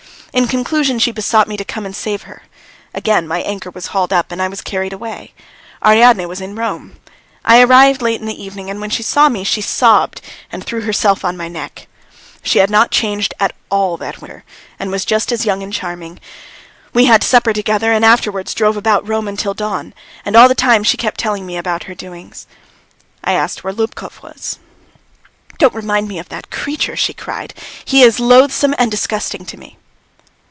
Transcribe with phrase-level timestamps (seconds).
[0.33, 2.43] In conclusion she besought me to come and save her.
[2.93, 5.33] Again my anchor was hauled up and I was carried away.
[5.85, 6.95] Ariadne was in Rome.
[7.43, 10.83] I arrived late in the evening, and when she saw me, she sobbed and threw
[10.83, 11.85] herself on my neck.
[12.43, 14.45] She had not changed at all that winter,
[14.79, 16.17] and was just as young and charming.
[16.93, 19.93] We had supper together and afterwards drove about Rome until dawn,
[20.23, 22.47] and all the time she kept telling me about her doings.
[23.21, 24.59] I asked where Lubkov was.
[25.57, 27.53] "Don't remind me of that creature!" she cried.
[27.83, 29.77] "He is loathsome and disgusting to me!"